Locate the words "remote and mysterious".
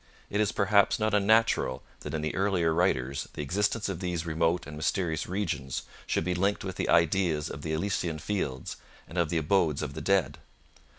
4.25-5.27